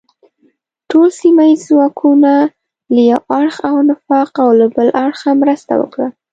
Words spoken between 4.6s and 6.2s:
بل اړخه مرسته وکړه.